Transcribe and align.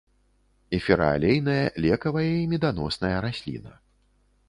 Эфіраалейная, 0.77 1.59
лекавая 1.87 2.27
і 2.41 2.49
меданосная 2.57 3.17
расліна. 3.31 3.71